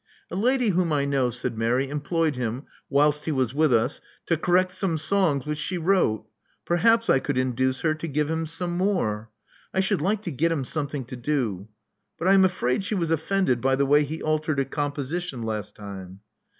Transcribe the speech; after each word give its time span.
A 0.31 0.35
lady 0.35 0.69
whom 0.69 0.91
I 0.91 1.05
know," 1.05 1.29
said 1.29 1.59
Mary, 1.59 1.87
"employed 1.87 2.35
him, 2.35 2.63
whilst 2.89 3.25
he 3.25 3.31
was 3.31 3.53
with 3.53 3.71
ns, 3.71 4.01
to 4.25 4.35
correct 4.35 4.71
^me 4.71 4.99
songs 4.99 5.45
which 5.45 5.59
she 5.59 5.77
wrote. 5.77 6.25
Perhaps 6.65 7.07
I 7.07 7.19
could 7.19 7.37
induce 7.37 7.81
her 7.81 7.93
to 7.93 8.07
give 8.07 8.27
him 8.27 8.47
some 8.47 8.75
more. 8.77 9.29
I 9.75 9.79
should 9.79 10.01
like 10.01 10.23
to 10.23 10.31
get 10.31 10.51
him 10.51 10.65
something 10.65 11.05
to 11.05 11.15
do. 11.15 11.67
But 12.17 12.27
I 12.29 12.33
am 12.33 12.45
afraid 12.45 12.83
she 12.83 12.95
was 12.95 13.11
offended 13.11 13.61
by 13.61 13.75
the 13.75 13.85
way 13.85 14.03
he 14.03 14.23
altered 14.23 14.57
her 14.57 14.65
composition 14.65 15.43
last 15.43 15.75
time." 15.75 16.21